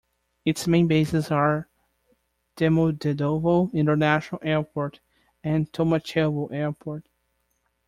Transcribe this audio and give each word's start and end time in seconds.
Its 0.45 0.65
main 0.65 0.87
bases 0.87 1.29
are 1.29 1.67
Domodedovo 2.57 3.71
International 3.71 4.41
Airport 4.43 4.99
and 5.43 5.71
Tolmachevo 5.71 6.51
Airport. 6.51 7.05